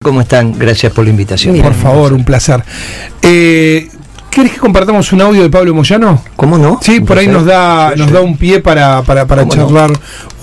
[0.00, 0.56] ¿Cómo están?
[0.56, 1.60] Gracias por la invitación.
[1.60, 2.62] Por favor, un placer.
[3.20, 3.88] Eh,
[4.30, 6.22] ¿Querés que compartamos un audio de Pablo Moyano?
[6.36, 6.78] ¿Cómo no?
[6.80, 9.90] Sí, por ahí nos da, nos da un pie para, para, para charlar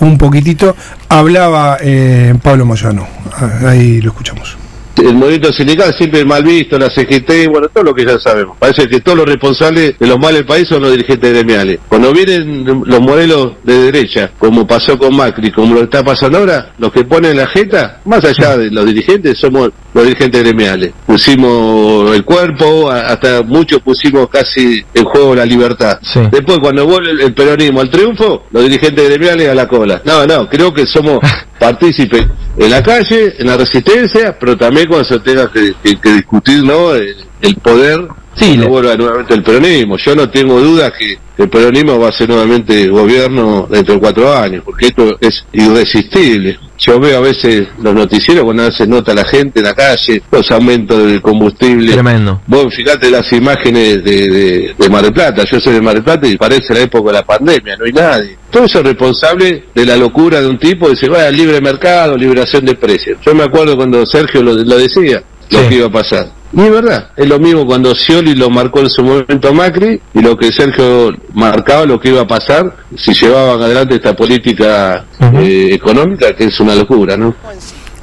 [0.00, 0.76] un poquitito.
[1.08, 3.06] Hablaba eh, Pablo Moyano.
[3.32, 4.58] Ah, Ahí lo escuchamos.
[4.96, 8.56] El movimiento sindical siempre mal visto, la CGT, bueno, todo lo que ya sabemos.
[8.58, 11.78] Parece que todos los responsables de los males del país son los dirigentes gremiales.
[11.88, 16.72] Cuando vienen los modelos de derecha, como pasó con Macri, como lo está pasando ahora,
[16.78, 20.92] los que ponen la jeta, más allá de los dirigentes, somos los dirigentes gremiales.
[21.06, 25.98] Pusimos el cuerpo, hasta muchos pusimos casi en juego la libertad.
[26.02, 26.20] Sí.
[26.30, 30.00] Después, cuando vuelve el- el peronismo al triunfo, los dirigentes gremiales a la cola.
[30.04, 31.18] No, no, creo que somos
[31.58, 32.26] partícipes
[32.58, 36.62] en la calle, en la resistencia, pero también cuando se tenga que, que- que discutir
[36.64, 36.94] ¿no?
[36.94, 38.06] el, el poder.
[38.34, 39.96] Sí, le- vuelva nuevamente el peronismo.
[39.96, 44.34] Yo no tengo dudas que el peronismo va a ser nuevamente gobierno dentro de cuatro
[44.36, 46.58] años, porque esto es irresistible.
[46.78, 50.22] Yo veo a veces los noticieros cuando a veces nota la gente en la calle,
[50.30, 51.92] los aumentos del combustible.
[51.92, 52.40] Tremendo.
[52.46, 56.04] Vos fíjate las imágenes de, de, de Mar del Plata, yo soy de Mar del
[56.04, 58.38] Plata y parece la época de la pandemia, no hay nadie.
[58.50, 61.60] Todo eso es responsable de la locura de un tipo que se va al libre
[61.60, 63.18] mercado, liberación de precios.
[63.24, 66.35] Yo me acuerdo cuando Sergio lo, lo decía, lo que iba a pasar.
[66.56, 70.00] Y es verdad, es lo mismo cuando Scioli lo marcó en su momento a Macri
[70.14, 75.04] y lo que Sergio marcaba lo que iba a pasar si llevaban adelante esta política
[75.34, 77.34] eh, económica, que es una locura, ¿no?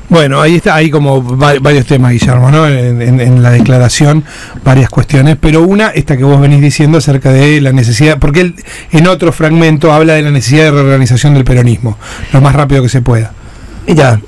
[0.09, 2.67] Bueno, ahí está, hay como va- varios temas, Guillermo, ¿no?
[2.67, 4.23] En, en- en la declaración,
[4.63, 8.55] varias cuestiones, pero una, esta que vos venís diciendo acerca de la necesidad, porque él
[8.91, 11.97] en otro fragmento habla de la necesidad de reorganización del peronismo,
[12.31, 13.31] lo más rápido que se pueda.
[13.87, 14.21] Mira,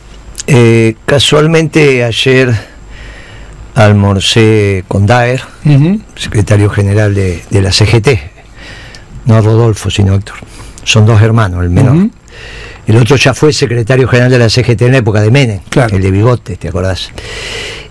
[0.47, 2.55] eh, casualmente ayer
[3.75, 5.41] almorcé con Daer,
[6.15, 8.07] secretario general de, de la CGT.
[9.25, 10.35] No Rodolfo, sino Héctor.
[10.83, 12.07] Son dos hermanos, el menor.
[12.87, 15.95] El otro ya fue secretario general de la CGT en la época de Menem, Claro.
[15.95, 17.09] el de bigote, ¿te acordás?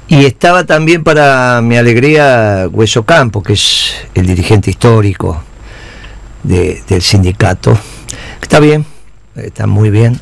[0.07, 5.43] Y estaba también para mi alegría Hueso Campo, que es el dirigente histórico
[6.45, 7.77] de- del sindicato.
[8.41, 8.85] Está bien,
[9.35, 10.21] está muy bien.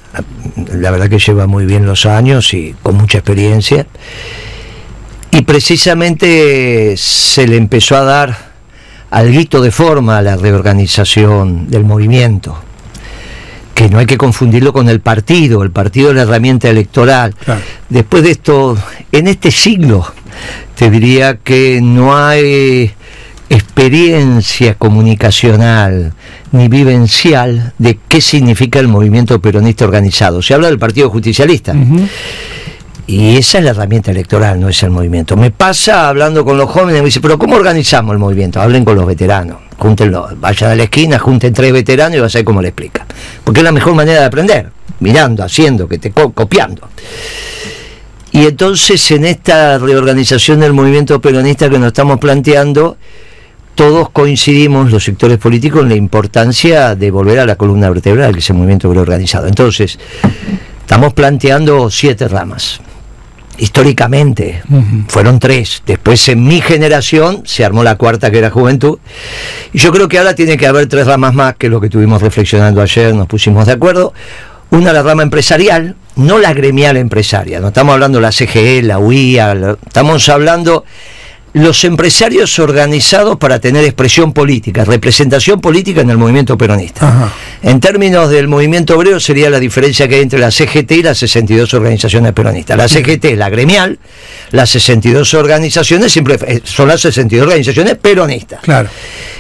[0.73, 3.87] La verdad que lleva muy bien los años y con mucha experiencia.
[5.53, 8.39] Precisamente se le empezó a dar
[9.11, 12.57] algo de forma a la reorganización del movimiento
[13.75, 17.35] que no hay que confundirlo con el partido, el partido es la herramienta electoral.
[17.35, 17.61] Claro.
[17.91, 18.79] Después de esto,
[19.13, 20.11] en este siglo,
[20.75, 22.91] te diría que no hay
[23.51, 26.15] experiencia comunicacional
[26.53, 30.41] ni vivencial de qué significa el movimiento peronista organizado.
[30.41, 31.75] Se habla del Partido Justicialista.
[33.13, 35.37] Y esa es la herramienta electoral, no es el movimiento.
[35.37, 38.59] Me pasa hablando con los jóvenes, me dice, pero ¿cómo organizamos el movimiento?
[38.59, 42.39] Hablen con los veteranos, júntenlo, vayan a la esquina, junten tres veteranos y vas a
[42.39, 43.05] ver cómo le explica.
[43.45, 46.89] Porque es la mejor manera de aprender, mirando, haciendo, que te co- copiando.
[48.31, 52.97] Y entonces en esta reorganización del movimiento peronista que nos estamos planteando,
[53.75, 58.39] todos coincidimos, los sectores políticos, en la importancia de volver a la columna vertebral, que
[58.39, 59.49] es el movimiento organizado.
[59.49, 59.99] Entonces,
[60.81, 62.81] estamos planteando siete ramas.
[63.59, 64.63] Históricamente
[65.09, 65.83] fueron tres.
[65.87, 68.99] Después en mi generación se armó la cuarta que era juventud.
[69.73, 71.87] Y yo creo que ahora tiene que haber tres ramas más, que es lo que
[71.87, 74.13] estuvimos reflexionando ayer, nos pusimos de acuerdo.
[74.71, 77.61] Una la rama empresarial, no la gremial empresaria.
[77.61, 80.85] No estamos hablando de la CGE, la UIA, la- estamos hablando
[81.55, 87.09] los empresarios organizados para tener expresión política, representación política en el movimiento peronista.
[87.09, 87.33] Ajá.
[87.63, 91.19] En términos del movimiento obrero sería la diferencia que hay entre la CGT y las
[91.19, 92.77] 62 organizaciones peronistas.
[92.77, 93.99] La CGT es la gremial,
[94.51, 98.61] las 62 organizaciones siempre eh, son las 62 organizaciones peronistas.
[98.63, 98.89] Claro.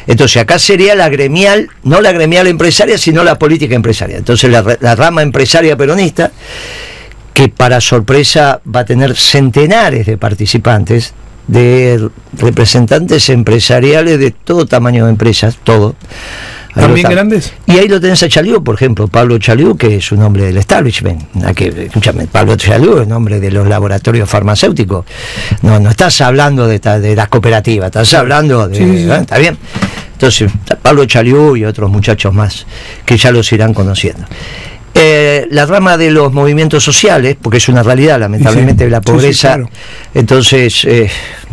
[0.06, 4.18] Entonces acá sería la gremial, no la gremial empresaria, sino la política empresaria.
[4.18, 6.30] Entonces la rama empresaria peronista,
[7.32, 11.14] que para sorpresa va a tener centenares de participantes,
[11.46, 12.08] de
[12.38, 15.94] representantes empresariales de todo tamaño de empresas, todo.
[16.74, 17.52] Ahí ¿También grandes?
[17.66, 20.56] Y ahí lo tenés a Chaliú, por ejemplo, Pablo Chaliú, que es un hombre del
[20.56, 21.22] establishment.
[21.44, 25.04] Hay que, escúchame, Pablo Chaliú es un hombre de los laboratorios farmacéuticos.
[25.60, 28.76] No, no estás hablando de, de las cooperativas, estás hablando de.
[28.76, 29.10] Sí, sí, sí.
[29.10, 29.18] ¿eh?
[29.20, 29.58] ¿Está bien?
[30.14, 30.50] Entonces,
[30.80, 32.64] Pablo Chaliú y otros muchachos más
[33.04, 34.24] que ya los irán conociendo.
[34.94, 39.70] Eh, la rama de los movimientos sociales, porque es una realidad, lamentablemente, la pobreza, claro.
[40.14, 41.10] entonces eh,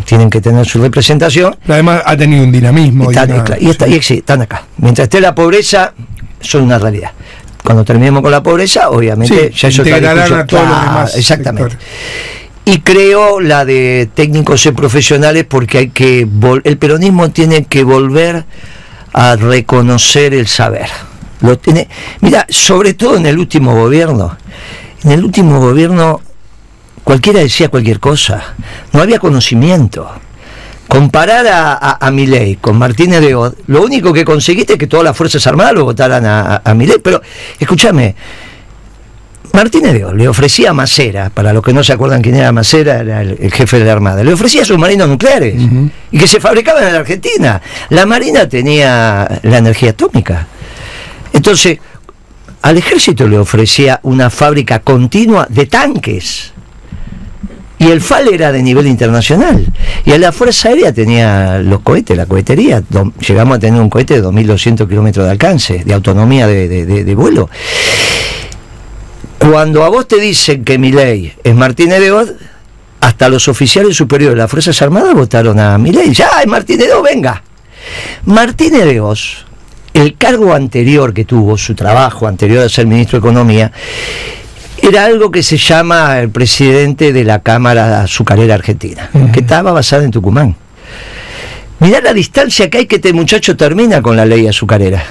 [0.09, 1.55] tienen que tener su representación.
[1.61, 3.05] Pero además ha tenido un dinamismo.
[3.05, 4.63] y Están, una- cla- y, está- y sí, están acá.
[4.77, 5.93] Mientras esté la pobreza,
[6.39, 7.11] son una realidad.
[7.63, 10.39] Cuando terminemos con la pobreza, obviamente, Sí, ya es otra integrarán discusión.
[10.39, 11.69] a todos los Claro, demás Exactamente.
[11.69, 11.89] sectores.
[12.65, 16.27] Y creo la de técnicos y profesionales porque hay que
[16.63, 18.45] el peronismo tiene que volver
[19.13, 20.87] a reconocer el saber.
[21.41, 21.87] Lo tiene,
[22.21, 24.35] mira, sobre todo en el último gobierno.
[25.03, 26.21] En el último gobierno
[27.09, 28.53] cualquiera decía cualquier cosa,
[28.93, 30.07] no había conocimiento.
[30.87, 34.85] Comparar a, a, a Milei con Martínez de Oz, lo único que conseguiste es que
[34.85, 37.19] todas las Fuerzas Armadas lo votaran a, a, Milei, pero
[37.57, 38.15] escúchame,
[39.53, 42.51] Martínez de Oz le ofrecía a Macera, para los que no se acuerdan quién era
[42.51, 45.91] Macera, era el, el jefe de la Armada, le ofrecía submarinos nucleares uh -huh.
[46.11, 47.59] y que se fabricaban en la Argentina.
[47.89, 50.45] La Marina tenía la energía atómica.
[51.33, 51.79] Entonces,
[52.61, 56.53] al ejército le ofrecía una fábrica continua de tanques.
[57.79, 59.65] Y el FAL era de nivel internacional.
[60.05, 62.83] Y la Fuerza Aérea tenía los cohetes, la cohetería.
[63.25, 67.49] Llegamos a tener un cohete de 2.200 kilómetros de alcance, de autonomía de, vuelo.
[69.37, 72.33] Cuando a vos te dicen que mi ley es Martínez de Oz,
[72.99, 76.13] hasta los oficiales superiores de las Fuerzas Armadas votaron a mi ley.
[76.13, 77.41] Ya, es Martínez de Oz, venga.
[78.25, 79.45] Martínez de Oz,
[79.93, 83.71] el cargo anterior que tuvo, su trabajo anterior a ser ministro de Economía,
[84.81, 89.31] era algo que se llama el presidente de la Cámara Azucarera Argentina, uh -huh.
[89.31, 90.55] que estaba basada en Tucumán.
[91.79, 95.01] Mirá la distancia que hay que este muchacho termina con la ley azucarera.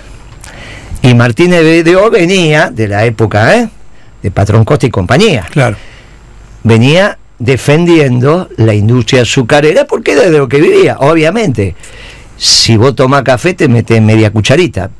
[1.03, 3.69] Y Martínez de O venía de la época ¿eh?
[4.23, 5.47] de Patrón Costa y compañía.
[5.51, 5.77] Claro.
[6.65, 11.75] Venía defendiendo la industria azucarera porque era de lo que vivía, obviamente.
[12.37, 14.91] Si vos tomás café te metes media cucharita,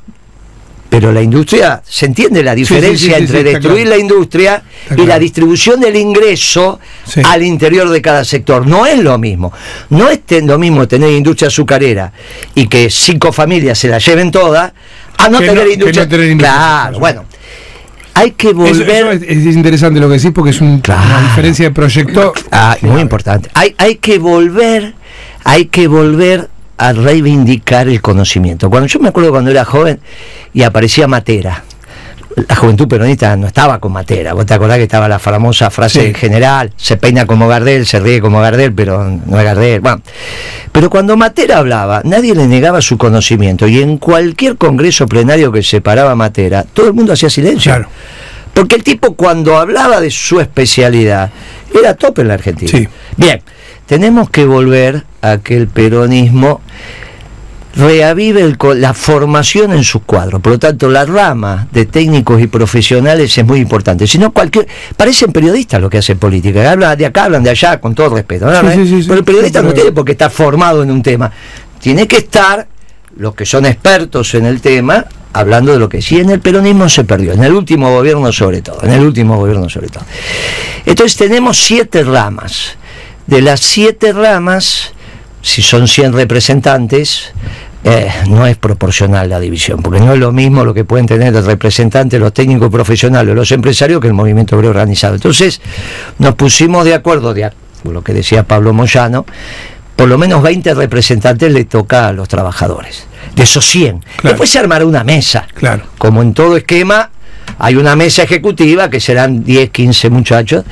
[0.89, 3.91] pero la industria, ¿se entiende la diferencia sí, sí, sí, entre destruir claro.
[3.91, 5.09] la industria está y claro.
[5.09, 6.81] la distribución del ingreso
[7.25, 8.67] al interior de cada sector?
[8.67, 9.53] No es lo mismo.
[9.91, 12.13] No es lo mismo tener industria azucarera
[12.55, 14.73] y que cinco familias se la lleven todas
[15.19, 16.03] a no, que tener, no, industria.
[16.05, 16.55] no tener industria.
[16.55, 17.25] Claro, bueno.
[18.15, 18.83] Hay que volver.
[18.83, 21.03] Eso, eso es, es, interesante lo que decís porque es un, claro.
[21.07, 22.33] una diferencia de proyecto.
[22.51, 23.49] Ah, muy importante.
[23.55, 24.95] Hay, hay que volver,
[25.45, 28.71] hay que volver a reivindicar el conocimiento.
[28.71, 30.01] Cuando yo me acuerdo cuando era joven
[30.55, 31.65] y aparecía Matera,
[32.47, 34.33] la juventud peronista no estaba con Matera.
[34.33, 36.15] Vos te acordás que estaba la famosa frase sí.
[36.15, 39.81] general, se peina como Gardel, se ríe como Gardel, pero no es Gardel.
[39.81, 40.01] Bueno,
[40.71, 45.63] pero cuando Matera hablaba, nadie le negaba su conocimiento y en cualquier congreso plenario que
[45.63, 47.73] se paraba Matera, todo el mundo hacía silencio.
[47.73, 47.89] Claro.
[48.55, 51.31] Porque el tipo cuando hablaba de su especialidad
[51.77, 52.71] era top en la Argentina.
[52.71, 52.89] Sí.
[53.17, 53.41] Bien,
[53.89, 56.61] tenemos que volver a que el peronismo
[57.75, 60.43] reavive el, la formación en sus cuadros.
[60.43, 64.07] Por lo tanto, la rama de técnicos y profesionales es muy importante.
[64.07, 64.69] Si no, cualquier.
[64.97, 66.71] Parecen periodistas lo que hacen política.
[66.71, 68.47] Hablan de acá, hablan de allá, con todo respeto.
[68.47, 68.73] ¿no?
[68.73, 71.33] Sí, sí, sí, pero el periodista no tiene por qué estar formado en un tema.
[71.81, 72.67] Tiene que estar
[73.17, 76.89] los que son expertos en el tema hablando de lo que sí en el peronismo
[76.89, 80.05] se perdió, en el último gobierno sobre todo, en el último gobierno sobre todo.
[80.85, 82.78] Entonces tenemos siete ramas.
[83.29, 84.93] De las siete ramas,
[85.43, 87.35] si son 100 representantes,
[87.85, 91.35] eh, no es proporcional la división, porque no es lo mismo lo que pueden tener
[91.35, 95.15] los representantes, los técnicos profesionales, los empresarios, que el movimiento obrero organizado.
[95.15, 95.61] Entonces,
[96.19, 97.51] nos pusimos de acuerdo, de
[97.85, 99.27] lo que decía Pablo Moyano,
[99.95, 103.99] por lo menos 20 representantes le toca a los trabajadores, de esos 100.
[103.99, 104.09] Claro.
[104.23, 105.85] Después se armará una mesa, claro.
[105.99, 107.11] como en todo esquema,
[107.59, 110.65] hay una mesa ejecutiva que serán 10, 15 muchachos,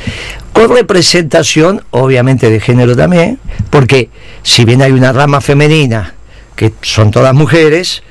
[0.53, 3.39] con representación, obviamente, de género también,
[3.71, 4.11] porque
[4.43, 6.15] si bien hay una rama femenina,
[6.55, 8.03] que son todas mujeres,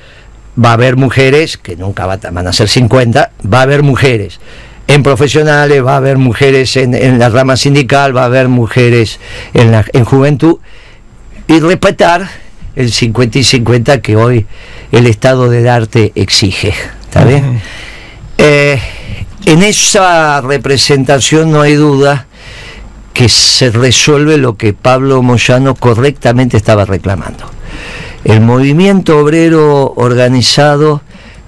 [0.62, 4.40] va a haber mujeres, que nunca van a ser 50, va a haber mujeres
[4.88, 9.18] en profesionales, va a haber mujeres en, en la rama sindical, va a haber mujeres
[9.52, 10.58] en, la, en juventud,
[11.48, 12.28] y respetar
[12.76, 14.46] el 50 y 50 que hoy
[14.92, 16.74] el estado del arte exige.
[17.02, 17.60] ¿Está bien?
[18.38, 18.80] Eh,
[19.44, 22.26] en esa representación no hay duda
[23.12, 27.50] que se resuelve lo que Pablo Moyano correctamente estaba reclamando.
[28.24, 31.00] El movimiento obrero organizado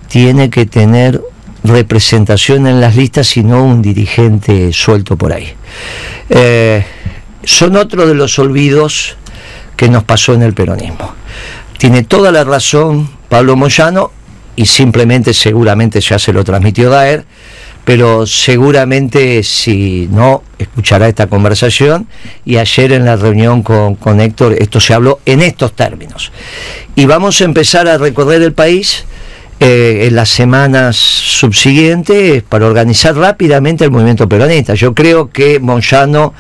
[0.09, 1.21] tiene que tener
[1.65, 5.53] representación en las listas y no un dirigente suelto por ahí.
[6.31, 6.85] Eh,
[7.45, 9.17] son otro de los olvidos
[9.77, 11.15] que nos pasó en el peronismo.
[11.79, 14.13] Tiene toda la razón Pablo Moyano
[14.59, 17.25] y simplemente seguramente ya se lo transmitió Daer,
[17.85, 22.09] pero seguramente si no escuchará esta conversación
[22.45, 26.33] y ayer en la reunión con, con Héctor esto se habló en estos términos.
[26.97, 29.05] Y vamos a empezar a recorrer el país
[29.61, 34.75] eh, en las semanas subsiguientes para organizar rápidamente el movimiento peronista.
[34.75, 36.35] Yo creo que Moyano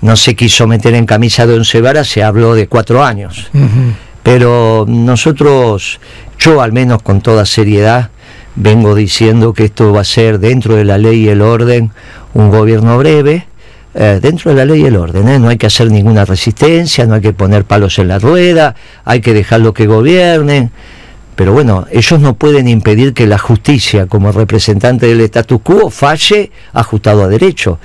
[0.00, 3.50] no se quiso meter en camisa de once varas, se habló de cuatro años.
[3.54, 3.94] Uh -huh.
[4.22, 5.98] Pero nosotros,
[6.42, 8.10] yo al menos con toda seriedad,
[8.56, 11.92] vengo diciendo que esto va a ser dentro de la ley y el orden
[12.34, 13.46] un gobierno breve,
[13.94, 15.38] eh, dentro de la ley y el orden, ¿eh?
[15.38, 19.20] no hay que hacer ninguna resistencia, no hay que poner palos en la rueda, hay
[19.20, 20.72] que dejarlo que gobiernen,
[21.34, 26.50] Pero bueno, ellos no pueden impedir que la justicia, como representante del status quo, falle
[26.72, 27.78] ajustado a derecho.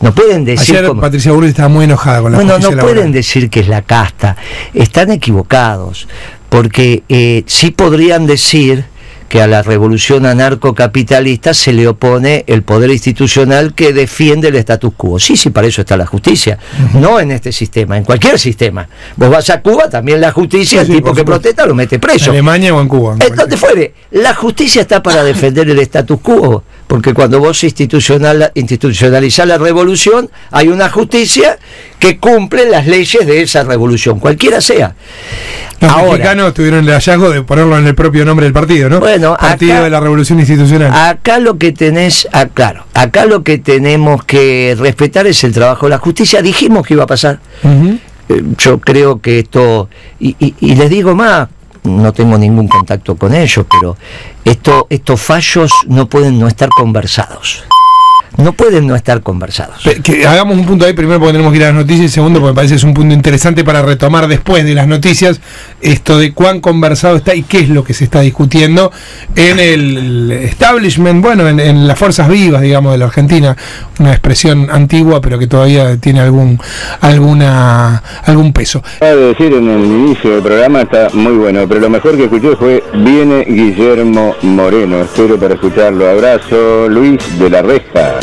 [0.00, 0.76] No pueden decir.
[0.76, 3.82] Ayer Patricia Burri estaba muy enojada con la Bueno, no pueden decir que es la
[3.82, 4.36] casta.
[4.72, 6.08] Están equivocados.
[6.48, 8.84] Porque eh, sí podrían decir
[9.28, 14.92] que a la revolución anarcocapitalista se le opone el poder institucional que defiende el status
[14.96, 15.18] quo.
[15.18, 16.58] Sí, sí, para eso está la justicia.
[16.94, 18.88] No en este sistema, en cualquier sistema.
[19.16, 21.96] Vos vas a Cuba, también la justicia, Sí, sí, el tipo que protesta lo mete
[21.96, 22.30] En preso.
[22.30, 23.16] Alemania o en Cuba.
[23.36, 26.64] Donde fuere, la justicia está para defender el status quo,
[26.94, 31.58] porque cuando vos institucional, institucionalizás la revolución, hay una justicia
[31.98, 34.94] que cumple las leyes de esa revolución, cualquiera sea.
[35.80, 39.00] Los Ahora, mexicanos tuvieron el hallazgo de ponerlo en el propio nombre del partido, ¿no?
[39.00, 40.92] Bueno, Partido acá- de la Revolución Institucional.
[40.94, 45.86] acá lo que tenés, ah, claro, acá lo que tenemos que respetar es el trabajo
[45.86, 46.42] de la justicia.
[46.42, 47.40] Dijimos que iba a pasar.
[48.28, 49.88] Eh, yo creo que esto,
[50.20, 51.48] y, y- y les digo más,
[51.84, 53.96] no tengo ningún contacto con ellos, pero
[54.44, 57.64] esto, estos fallos no pueden no estar conversados.
[58.36, 59.82] No pueden no estar conversados.
[59.84, 62.08] Pe- Que hagamos un punto ahí, primero porque tenemos que ir a las noticias y
[62.08, 65.40] segundo porque me parece que es un punto interesante para retomar después de las noticias
[65.80, 68.90] esto de cuán conversado está y qué es lo que se está discutiendo
[69.36, 73.56] en el establishment, bueno, en, en las fuerzas vivas, digamos, de la Argentina,
[74.00, 76.58] una expresión antigua pero que todavía tiene algún
[77.00, 78.82] alguna algún peso.
[78.96, 82.24] Acaba de decir en el inicio del programa está muy bueno, pero lo mejor que
[82.24, 85.02] escuché fue Viene Guillermo Moreno.
[85.02, 86.08] Espero para escucharlo.
[86.08, 88.18] Abrazo, Luis de la Reja.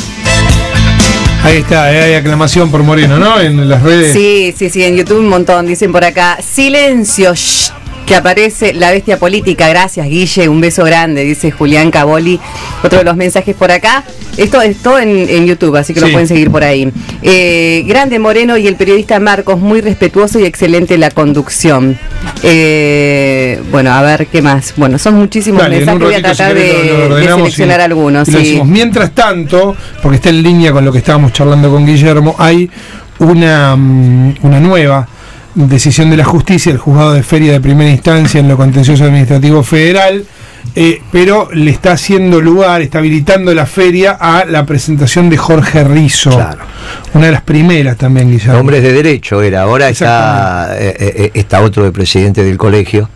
[1.44, 3.40] Ahí está, eh, hay aclamación por Moreno, ¿no?
[3.40, 4.14] En las redes.
[4.14, 6.38] Sí, sí, sí, en YouTube un montón, dicen por acá.
[6.40, 7.72] Silencio, shh,
[8.06, 9.68] que aparece la bestia política.
[9.70, 12.40] Gracias, Guille, un beso grande, dice Julián Caboli.
[12.84, 14.04] Otro de los mensajes por acá.
[14.38, 16.92] Esto es todo en, en YouTube, así que lo pueden seguir por ahí.
[17.22, 21.98] Eh, grande Moreno y el periodista Marcos, muy respetuoso y excelente la conducción.
[22.44, 24.74] Eh, bueno, a ver qué más.
[24.78, 27.80] Bueno, son muchísimos Dale, mensajes, voy a si tratar de, lo- lo de ordenamos seleccionar
[27.80, 28.28] y- algunos.
[28.30, 28.62] y sí.
[28.66, 32.70] Mientras tanto, porque está en línea con lo que estábamos charlando con Guillermo, hay
[33.20, 35.08] una, mm, una nueva
[35.56, 39.64] decisión de la justicia, el juzgado de feria de primera instancia en lo contencioso administrativo
[39.64, 40.26] federal,
[40.76, 45.84] eh, pero le está haciendo lugar, está habilitando la feria a la presentación de Jorge
[45.84, 46.30] Rizo.
[46.32, 46.60] Claro.
[47.14, 48.60] Una de las primeras también, Guillermo.
[48.60, 53.10] Hombres de derecho era, ahora está, eh, eh, está otro de presidente del colegio.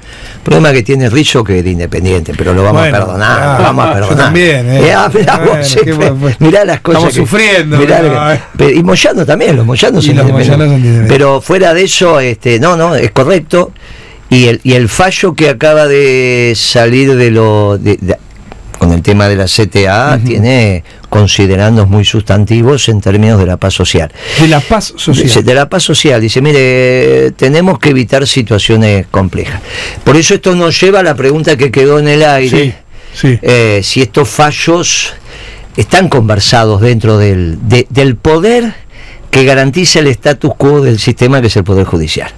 [0.44, 3.58] Problema que tiene Rizzo que es de independiente, pero lo vamos Bueno, a perdonar, claro,
[3.58, 4.18] lo vamos a perdonar.
[4.18, 4.94] también, eh.
[4.94, 6.42] ah, mirá vos, Bueno, eh, qué bueno, pues.
[6.42, 7.04] mirá las cosas.
[7.06, 8.42] Estamos que- sufriendo, mirá eh.
[8.58, 10.58] pe- y Moyano también, los Moyanos Y son los independientes.
[10.58, 11.12] Moyanos son independientes.
[11.18, 13.72] Pero fuera de eso, este, no, no, es correcto.
[14.29, 18.17] Y el, y el fallo que acaba de salir de lo de- de-
[18.79, 23.74] con el tema de la CTA tiene considerandos muy sustantivos en términos de la paz
[23.74, 24.12] social.
[24.39, 25.24] De la paz social.
[25.27, 29.62] Dice, de la paz social, dice, mire, tenemos que evitar situaciones complejas.
[30.03, 32.75] Por eso esto nos lleva a la pregunta que quedó en el aire,
[33.13, 33.39] Sí, sí.
[33.41, 35.13] eh, si estos fallos
[35.77, 38.74] están conversados dentro del, de- del poder
[39.32, 42.32] que garantiza el status quo del sistema que es el Poder Judicial.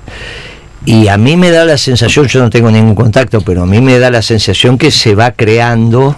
[0.87, 3.81] Y a mí me da la sensación, yo no tengo ningún contacto, pero a mí
[3.81, 6.15] me da la sensación que se va creando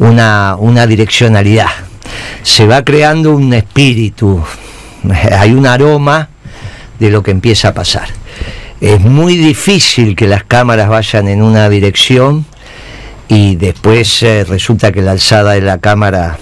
[0.00, 1.68] una, una direccionalidad,
[2.42, 4.42] se va creando un espíritu,
[5.38, 6.28] hay un aroma
[6.98, 8.08] de lo que empieza a pasar.
[8.80, 12.46] Es muy difícil que las cámaras vayan en una dirección
[13.28, 16.38] y después eh, resulta que la alzada de la cámara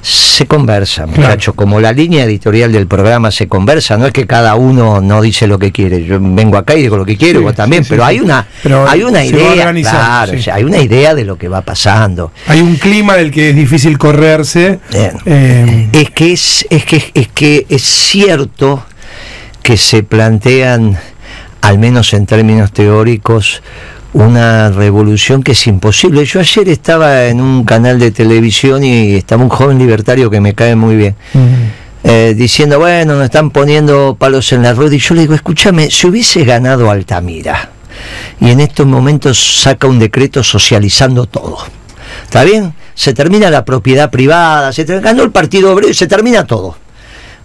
[0.00, 4.54] se conversa, muchachos, como la línea editorial del programa se conversa, no es que cada
[4.54, 7.44] uno no dice lo que quiere, yo vengo acá y digo lo que quiero, Sí,
[7.44, 8.08] vos también, sí, pero sí.
[8.08, 10.38] hay una Pero hay una idea, claro, sí.
[10.38, 12.32] o sea, hay una idea de lo que va pasando.
[12.46, 14.78] Hay un clima del que es difícil correrse.
[14.92, 18.84] Eh, Es que es, es que es que es cierto
[19.62, 20.96] que se plantean,
[21.60, 23.62] al menos en términos teóricos,
[24.12, 26.24] una revolución que es imposible.
[26.24, 30.54] Yo ayer estaba en un canal de televisión y estaba un joven libertario que me
[30.54, 31.16] cae muy bien.
[32.04, 34.94] eh, diciendo, bueno, nos están poniendo palos en la rueda.
[34.94, 37.70] Y yo le digo, escúchame, si hubiese ganado Altamira
[38.40, 41.58] y en estos momentos saca un decreto socializando todo,
[42.24, 42.72] ¿está bien?
[42.94, 46.76] Se termina la propiedad privada, se ganó el Partido Obrero y se termina todo.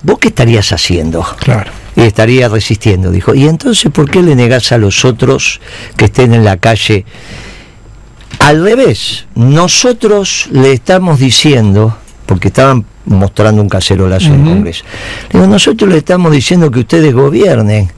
[0.04, 1.26] ¿Vos qué estarías haciendo?
[1.40, 1.83] claro.
[1.96, 3.36] Y estaría resistiendo, dijo.
[3.36, 5.62] ¿Y entonces por qué le negás a los otros
[5.96, 7.06] que estén en la calle?
[8.40, 11.96] Al revés, nosotros le estamos diciendo,
[12.26, 14.50] porque estaban mostrando un cacerolazo en el Ujú.
[14.50, 14.86] Congreso,
[15.32, 17.92] digo, nosotros le estamos diciendo que ustedes gobiernen,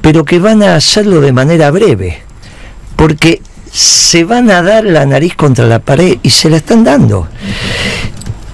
[0.00, 2.18] pero que van a hacerlo de manera breve,
[2.96, 7.28] porque se van a dar la nariz contra la pared y se la están dando.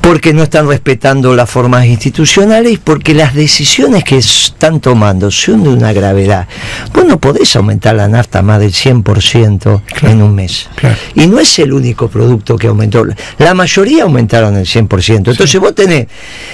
[0.09, 5.69] Porque no están respetando las formas institucionales porque las decisiones que están tomando son de
[5.69, 6.49] una gravedad.
[6.95, 10.71] Vos no podés aumentar la nafta más del 100% en un mes.
[10.77, 10.97] Claro.
[11.15, 13.05] Y no es el único producto que aumentó.
[13.37, 15.29] La mayoría aumentaron el 100%.
[15.31, 16.07] Entonces vos tenés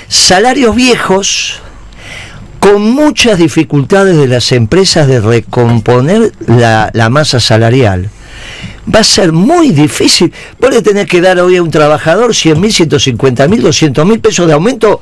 [0.09, 1.61] salarios viejos
[2.59, 8.11] con muchas dificultades de las empresas de recomponer la, la masa salarial.
[8.93, 10.33] Va a ser muy difícil.
[10.59, 14.21] Vos le tenés que dar hoy a un trabajador 100 mil, 150 mil, 200 mil
[14.21, 15.01] pesos de aumento,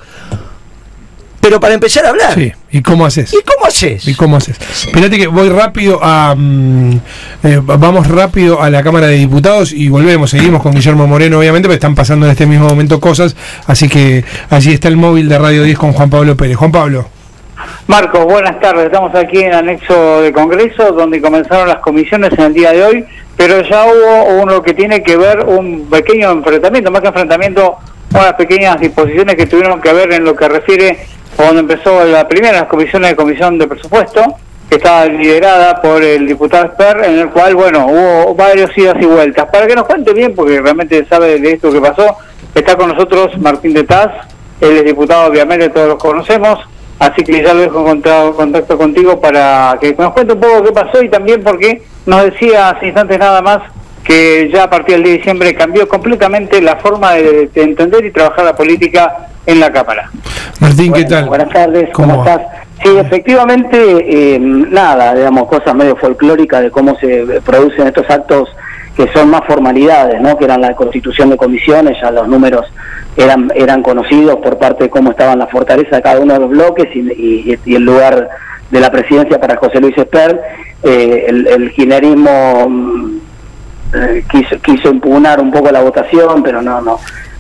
[1.41, 2.35] pero para empezar a hablar.
[2.35, 2.53] Sí.
[2.71, 3.35] ¿Y cómo haces?
[3.35, 4.07] ¿Y cómo haces?
[4.07, 4.57] ¿Y cómo haces?
[4.87, 6.35] Espérate que voy rápido a.
[6.37, 7.01] mm,
[7.43, 10.31] eh, vamos rápido a la Cámara de Diputados y volvemos.
[10.31, 13.35] Seguimos con Guillermo Moreno, obviamente, pero están pasando en este mismo momento cosas.
[13.67, 16.57] Así que allí está el móvil de Radio 10 con Juan Pablo Pérez.
[16.57, 17.09] Juan Pablo.
[17.89, 18.87] Marcos, buenas tardes.
[18.87, 23.05] Estamos aquí en anexo de Congreso, donde comenzaron las comisiones en el día de hoy,
[23.37, 27.77] pero ya hubo uno que tiene que ver un pequeño enfrentamiento, más que enfrentamiento,
[28.11, 32.61] unas pequeñas disposiciones que tuvieron que ver en lo que refiere cuando empezó la primera
[32.61, 34.23] las comisiones de comisión de presupuesto,
[34.69, 39.07] que estaba liderada por el diputado Esper, en el cual, bueno, hubo varios idas y
[39.07, 39.47] vueltas.
[39.51, 42.17] Para que nos cuente bien, porque realmente sabe de esto que pasó,
[42.55, 44.11] está con nosotros Martín de Taz,
[44.61, 46.59] él es diputado, obviamente todos los conocemos,
[46.99, 50.73] así que ya lo dejo en contacto, contigo para que nos cuente un poco qué
[50.73, 53.59] pasó y también porque nos decía hace instantes nada más
[54.05, 58.05] que ya a partir del 10 de diciembre cambió completamente la forma de, de entender
[58.05, 60.11] y trabajar la política en la Cámara.
[60.61, 61.27] Martín, ¿qué tal?
[61.27, 62.47] Buenas tardes, ¿Cómo ¿cómo, estás?
[62.83, 68.49] Sí, efectivamente, eh, nada, digamos, cosas medio folclóricas de cómo se producen estos actos
[68.97, 70.37] que son más formalidades, ¿no?
[70.37, 72.67] Que eran la constitución de comisiones, ya los números
[73.17, 76.51] eran eran conocidos por parte de cómo estaban las fortalezas de cada uno de los
[76.51, 78.29] bloques y, el lugar
[78.71, 80.41] de la presidencia para José Luis Esper,
[80.83, 83.19] eh, el, el kirchnerismo mm,
[83.95, 86.99] eh, quiso, quiso impugnar un poco la votación, pero no, no,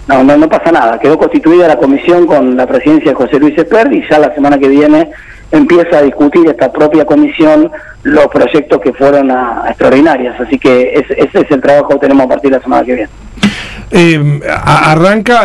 [0.09, 0.99] no, no, no pasa nada.
[0.99, 4.59] Quedó constituida la comisión con la presidencia de José Luis Esper y ya la semana
[4.59, 5.11] que viene
[5.52, 7.71] empieza a discutir esta propia comisión
[8.02, 10.40] los proyectos que fueron a, a extraordinarias.
[10.40, 13.09] Así que ese, es el trabajo que tenemos a partir de la semana que viene.
[14.49, 15.42] A- arranca,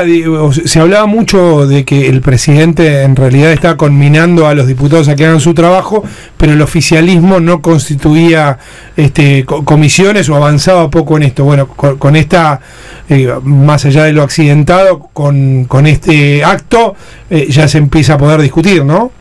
[0.65, 5.15] se hablaba mucho de que el presidente en realidad estaba conminando a los diputados a
[5.17, 6.03] que hagan su trabajo,
[6.37, 8.57] pero el oficialismo no constituía
[8.95, 11.43] este, co- comisiones o avanzaba poco en esto.
[11.43, 12.61] Bueno, con, con esta,
[13.09, 16.95] eh, más allá de lo accidentado, con, con este acto
[17.29, 19.11] eh, ya se empieza a poder discutir, ¿no?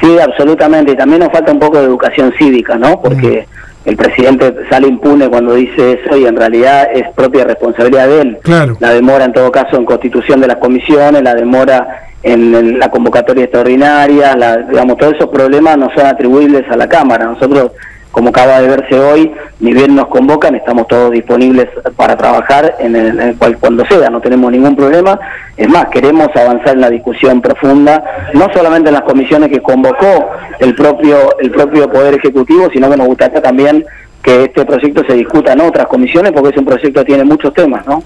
[0.00, 0.92] Sí, absolutamente.
[0.92, 3.00] Y también nos falta un poco de educación cívica, ¿no?
[3.00, 3.46] Porque
[3.84, 8.38] el presidente sale impune cuando dice eso y en realidad es propia responsabilidad de él.
[8.42, 8.76] Claro.
[8.80, 12.90] La demora, en todo caso, en constitución de las comisiones, la demora en, en la
[12.90, 17.26] convocatoria extraordinaria, la, digamos, todos esos problemas no son atribuibles a la Cámara.
[17.26, 17.72] Nosotros,
[18.16, 22.96] como acaba de verse hoy, ni bien nos convocan, estamos todos disponibles para trabajar en
[22.96, 25.20] el, en el cual cuando sea, no tenemos ningún problema.
[25.54, 28.02] Es más, queremos avanzar en la discusión profunda,
[28.32, 32.96] no solamente en las comisiones que convocó el propio el propio Poder Ejecutivo, sino que
[32.96, 33.84] nos gustaría también
[34.22, 37.52] que este proyecto se discuta en otras comisiones, porque es un proyecto que tiene muchos
[37.52, 38.02] temas, ¿no?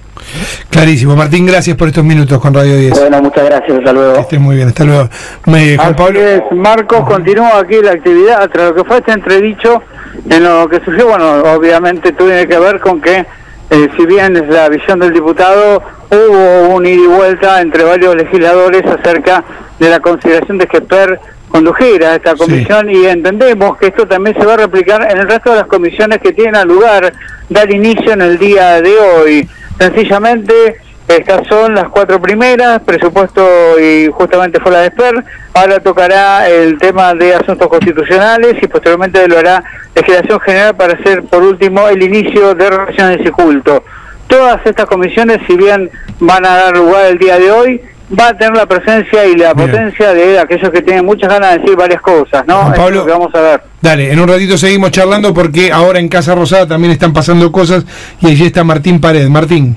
[0.70, 1.14] Clarísimo.
[1.16, 2.99] Martín, gracias por estos minutos con Radio 10.
[3.01, 4.14] Bueno, muchas gracias, hasta luego.
[4.14, 5.09] Que estés muy bien, hasta luego.
[5.46, 6.20] Me- Juan Así Pablo.
[6.20, 9.83] es, Marcos, continúa aquí la actividad tras lo que fue este entredicho
[10.29, 13.27] en lo que surgió, bueno, obviamente tiene que ver con que,
[13.71, 18.17] eh, si bien es la visión del diputado, hubo un ida y vuelta entre varios
[18.17, 19.45] legisladores acerca
[19.79, 24.47] de la consideración de que PER condujera esta comisión y entendemos que esto también se
[24.47, 27.13] va a replicar en el resto de las comisiones que tienen lugar,
[27.49, 29.49] dar inicio en el día de hoy.
[29.79, 30.77] Sencillamente,
[31.16, 33.44] estas son las cuatro primeras, presupuesto
[33.81, 35.25] y justamente fue la de SPER.
[35.55, 39.62] Ahora tocará el tema de asuntos constitucionales y posteriormente lo hará
[39.94, 43.83] legislación general para hacer por último el inicio de relaciones y culto.
[44.29, 47.81] Todas estas comisiones, si bien van a dar lugar el día de hoy,
[48.18, 49.68] va a tener la presencia y la Bien.
[49.70, 52.55] potencia de aquellos que tienen muchas ganas de decir varias cosas, ¿no?
[52.59, 52.96] Juan Eso es Pablo.
[53.01, 53.62] lo que vamos a ver.
[53.81, 57.85] Dale, en un ratito seguimos charlando porque ahora en Casa Rosada también están pasando cosas
[58.20, 59.29] y allí está Martín Pared.
[59.29, 59.77] Martín.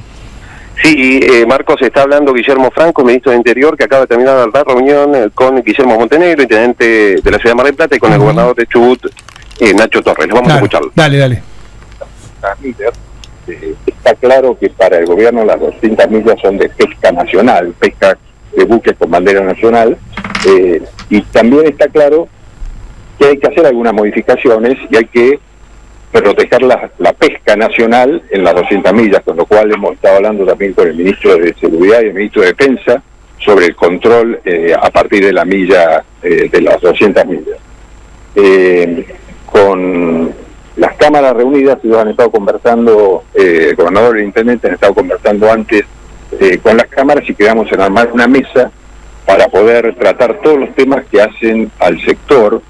[0.82, 4.64] Sí, eh, Marcos, está hablando Guillermo Franco, ministro de Interior, que acaba de terminar la
[4.64, 8.12] reunión eh, con Guillermo Montenegro, intendente de la ciudad de Mar del Plata, y con
[8.12, 9.06] el gobernador de Chubut,
[9.60, 10.28] eh, Nacho Torres.
[10.28, 10.92] Vamos a escucharlo.
[10.96, 11.44] Dale, dale.
[13.48, 18.18] Eh, está claro que para el gobierno las 200 millas son de pesca nacional, pesca
[18.56, 19.98] de buques con bandera nacional,
[20.48, 22.28] eh, y también está claro
[23.20, 25.40] que hay que hacer algunas modificaciones y hay que
[26.21, 30.73] proteger la, pesca nacional en las 200 millas, con lo cual hemos estado hablando también
[30.73, 33.02] con el ministro de Seguridad y el ministro de Defensa
[33.39, 37.58] sobre el control eh, a partir de la milla, eh, de las 200 millas.
[38.36, 39.06] Eh,
[39.45, 40.34] con
[40.76, 44.95] las cámaras reunidas, ellos han estado conversando, eh, el gobernador y el intendente han estado
[44.95, 45.84] conversando antes
[46.39, 48.71] eh, con las cámaras y quedamos en armar una mesa
[49.26, 52.62] para poder tratar todos los temas que hacen al sector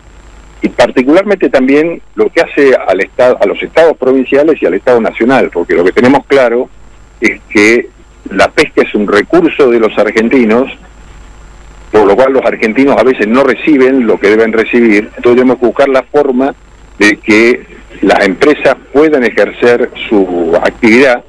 [0.64, 5.02] y particularmente también lo que hace al estado, a los estados provinciales y al Estado
[5.02, 6.70] nacional, porque lo que tenemos claro
[7.20, 7.90] es que
[8.32, 10.72] la pesca es un recurso de los argentinos,
[11.92, 15.58] por lo cual los argentinos a veces no reciben lo que deben recibir, entonces tenemos
[15.60, 16.56] que buscar la forma
[16.98, 17.66] de que
[18.02, 21.26] las empresas puedan ejercer su actividad,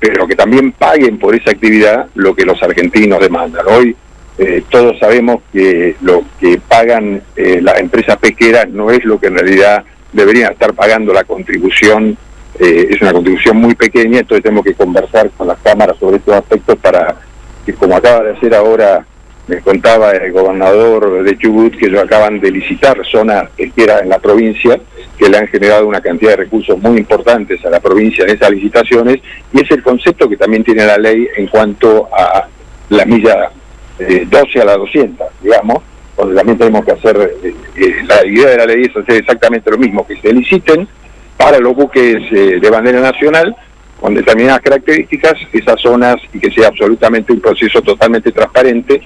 [0.00, 3.66] pero que también paguen por esa actividad lo que los argentinos demandan.
[3.68, 3.94] Hoy
[4.38, 9.28] eh, todos sabemos que lo que pagan eh, las empresas pesqueras no es lo que
[9.28, 12.18] en realidad deberían estar pagando la contribución,
[12.58, 16.34] eh, es una contribución muy pequeña, entonces tenemos que conversar con las cámaras sobre estos
[16.34, 17.16] aspectos para
[17.64, 19.06] que como acaba de hacer ahora
[19.46, 24.18] me contaba el gobernador de Chubut que ellos acaban de licitar zonas pesqueras en la
[24.18, 24.78] provincia
[25.16, 28.50] que le han generado una cantidad de recursos muy importantes a la provincia en esas
[28.50, 29.18] licitaciones
[29.52, 32.48] y es el concepto que también tiene la ley en cuanto a
[32.90, 33.50] la milla
[33.98, 35.82] eh, 12 a la 200, digamos,
[36.16, 39.70] donde también tenemos que hacer, eh, eh, la idea de la ley es hacer exactamente
[39.70, 40.88] lo mismo, que se liciten
[41.36, 43.54] para los buques eh, de bandera nacional
[44.00, 49.02] con determinadas características esas zonas y que sea absolutamente un proceso totalmente transparente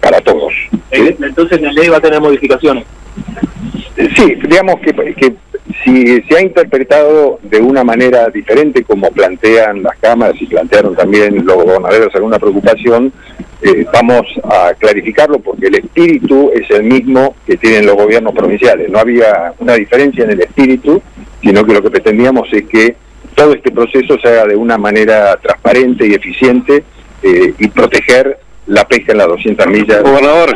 [0.00, 0.52] para todos.
[0.90, 2.84] Entonces la ley va a tener modificaciones.
[4.16, 5.34] Sí, digamos que, que
[5.84, 11.46] si se ha interpretado de una manera diferente como plantean las cámaras y plantearon también
[11.46, 13.12] los gobernadores alguna preocupación,
[13.62, 18.90] eh, vamos a clarificarlo porque el espíritu es el mismo que tienen los gobiernos provinciales.
[18.90, 21.02] No había una diferencia en el espíritu,
[21.42, 22.96] sino que lo que pretendíamos es que
[23.34, 26.84] todo este proceso se haga de una manera transparente y eficiente
[27.22, 30.02] eh, y proteger la pesca en las 200 millas.
[30.02, 30.52] Gobernador,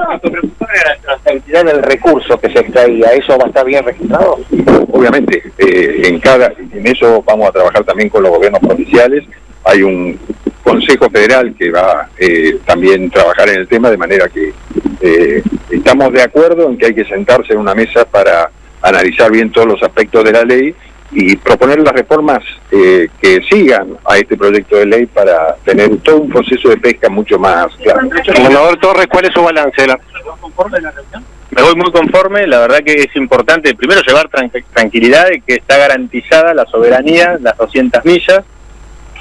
[1.07, 4.39] La cantidad del recurso que se extraía, ¿eso va a estar bien registrado?
[4.93, 9.25] obviamente eh, en cada en eso vamos a trabajar también con los gobiernos provinciales
[9.65, 10.19] hay un
[10.63, 14.53] consejo federal que va eh, también trabajar en el tema de manera que
[15.01, 18.51] eh, estamos de acuerdo en que hay que sentarse en una mesa para
[18.83, 20.75] analizar bien todos los aspectos de la ley
[21.15, 22.39] y proponer las reformas
[22.71, 27.09] eh, que sigan a este proyecto de ley para tener todo un proceso de pesca
[27.11, 28.09] mucho más claro.
[28.09, 29.87] gobernador Torres, ¿cuál es su balance?
[29.87, 29.99] la-
[30.41, 31.25] conforme la reunión?
[31.51, 35.57] Me voy muy conforme, la verdad que es importante primero llevar tran- tranquilidad de que
[35.57, 38.41] está garantizada la soberanía, las 200 millas,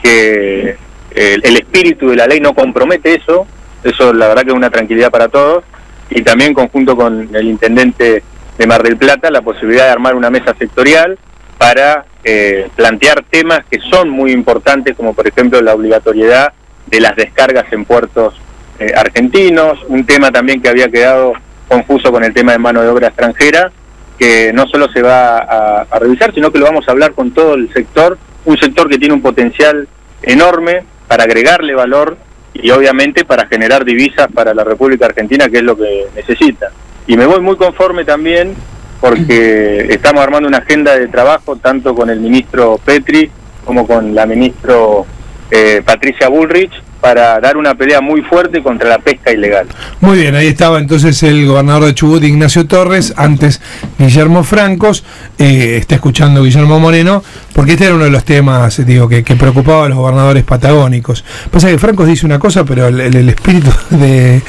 [0.01, 0.77] que
[1.15, 3.45] el, espíritu de la ley no compromete eso,
[3.83, 5.63] eso la verdad que es una tranquilidad para todos,
[6.09, 8.23] y también conjunto con el intendente
[8.57, 11.17] de Mar del Plata la posibilidad de armar una mesa sectorial
[11.57, 16.53] para eh, plantear temas que son muy importantes, como por ejemplo la obligatoriedad
[16.87, 18.35] de las descargas en puertos
[18.79, 21.33] eh, argentinos, un tema también que había quedado
[21.67, 23.71] confuso con el tema de mano de obra extranjera,
[24.17, 27.55] que no solo se va a revisar, sino que lo vamos a hablar con todo
[27.55, 29.87] el sector, un sector que tiene un potencial
[30.21, 32.15] enorme para agregarle valor
[32.53, 36.71] y obviamente para generar divisas para la República Argentina, que es lo que necesita.
[37.05, 38.55] Y me voy muy conforme también
[39.01, 43.29] porque estamos armando una agenda de trabajo tanto con el ministro Petri
[43.65, 45.05] como con la ministro
[45.51, 49.67] eh, Patricia Bullrich para dar una pelea muy fuerte contra la pesca ilegal.
[49.99, 53.59] Muy bien, ahí estaba entonces el gobernador de Chubut, Ignacio Torres, antes
[53.97, 55.03] Guillermo Francos,
[55.39, 59.35] eh, está escuchando Guillermo Moreno, porque este era uno de los temas, digo, que, que
[59.35, 61.25] preocupaba a los gobernadores patagónicos.
[61.49, 64.41] Pasa que Francos dice una cosa, pero el, el- el espíritu de,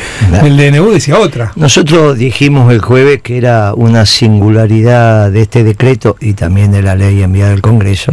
[0.42, 1.52] del DNU decía otra.
[1.56, 6.94] Nosotros dijimos el jueves que era una singularidad de este decreto y también de la
[6.94, 8.12] ley enviada al Congreso.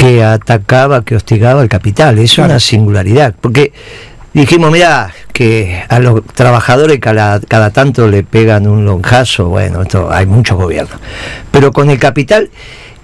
[0.00, 2.18] Que atacaba, que hostigaba al capital.
[2.18, 2.50] Es Claro.
[2.52, 3.34] una singularidad.
[3.40, 3.72] Porque
[4.32, 9.48] dijimos, mira, que a los trabajadores cada, cada tanto le pegan un lonjazo.
[9.48, 10.98] Bueno, esto hay muchos gobiernos.
[11.50, 12.50] Pero con el capital,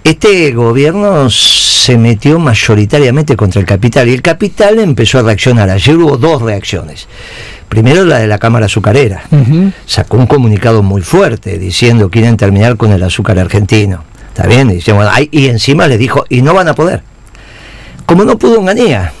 [0.03, 5.69] este gobierno se metió mayoritariamente contra el capital y el capital empezó a reaccionar.
[5.69, 7.07] Ayer hubo dos reacciones.
[7.69, 9.23] Primero la de la Cámara Azucarera
[9.85, 14.03] sacó un comunicado muy fuerte diciendo que quieren terminar con el azúcar argentino.
[14.37, 14.69] ¿Está bien?
[14.69, 17.01] Y, dice, bueno, y encima le dijo, y no van a poder.
[18.05, 19.11] Como no pudo Onganía.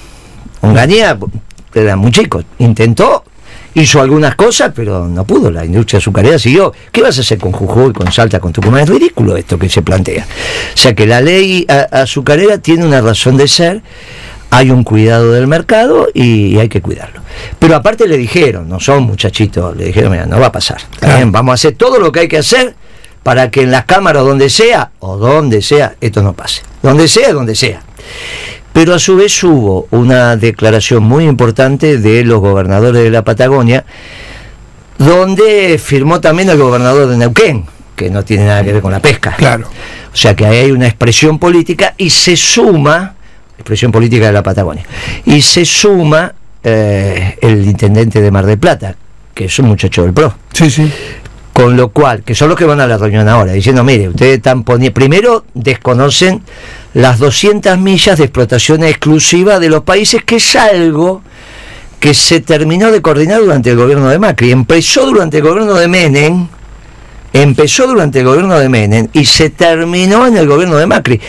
[0.61, 1.17] Onganía
[1.73, 2.43] era muy chico.
[2.59, 3.23] Intentó,
[3.73, 5.49] hizo algunas cosas, pero no pudo.
[5.49, 6.71] La industria azucarera siguió.
[6.91, 8.81] ¿Qué vas a hacer con Jujuy, con Salta, con Tucumán?
[8.83, 10.23] Es ridículo esto que se plantea.
[10.23, 13.81] O sea que la ley a- azucarera tiene una razón de ser
[14.51, 17.21] hay un cuidado del mercado y hay que cuidarlo.
[17.57, 20.77] Pero aparte le dijeron, no son muchachitos, le dijeron, mira, no va a pasar.
[21.01, 22.75] Bien, vamos a hacer todo lo que hay que hacer
[23.23, 26.61] para que en las cámaras donde sea, o donde sea, esto no pase.
[26.81, 27.81] Donde sea, donde sea.
[28.73, 33.83] Pero a su vez hubo una declaración muy importante de los gobernadores de la Patagonia,
[34.97, 38.99] donde firmó también el gobernador de Neuquén, que no tiene nada que ver con la
[38.99, 39.35] pesca.
[39.35, 39.67] Claro.
[40.13, 43.15] O sea que ahí hay una expresión política y se suma
[43.57, 44.85] expresión política de la Patagonia.
[45.25, 48.95] Y se suma eh, el intendente de Mar del Plata,
[49.33, 50.35] que es un muchacho del PRO.
[50.53, 50.91] Sí, sí.
[51.57, 54.37] Con lo cual, que son los que van a la reunión ahora, diciendo, mire, ustedes
[54.37, 56.43] están poniendo, primero desconocen
[56.93, 61.23] las 200 millas de explotación exclusiva de los países, que es algo
[61.99, 64.51] que se terminó de coordinar durante el gobierno de Macri.
[64.51, 66.47] Empezó durante el gobierno de Menem,
[67.33, 71.19] empezó durante el gobierno de Menem y se terminó en el gobierno de Macri.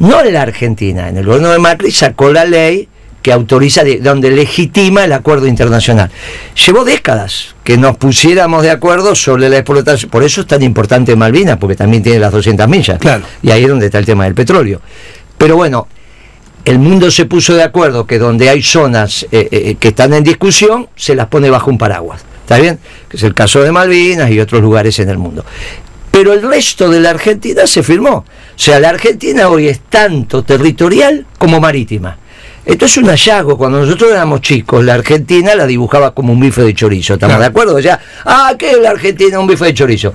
[0.00, 2.86] No en la Argentina, en el gobierno de Macri sacó la ley
[3.22, 6.10] que autoriza, de- donde legitima el acuerdo internacional.
[6.66, 10.10] Llevó décadas que nos pusiéramos de acuerdo sobre la explotación.
[10.10, 12.98] Por eso es tan importante Malvinas, porque también tiene las 200 millas.
[12.98, 13.24] Claro.
[13.42, 14.80] Y ahí es donde está el tema del petróleo.
[15.36, 15.86] Pero bueno,
[16.64, 20.24] el mundo se puso de acuerdo que donde hay zonas eh, eh, que están en
[20.24, 22.22] discusión, se las pone bajo un paraguas.
[22.42, 22.78] ¿Está bien?
[23.08, 25.44] Que es el caso de Malvinas y otros lugares en el mundo.
[26.10, 28.10] Pero el resto de la Argentina se firmó.
[28.16, 28.24] O
[28.56, 32.18] sea, la Argentina hoy es tanto territorial como marítima.
[32.70, 33.58] Esto es un hallazgo.
[33.58, 37.14] Cuando nosotros éramos chicos, la Argentina la dibujaba como un bife de chorizo.
[37.14, 37.42] ¿Estamos Claro.
[37.42, 37.78] de acuerdo?
[37.80, 39.40] Ya, ah, ¿qué es la Argentina?
[39.40, 40.14] Un bife de chorizo.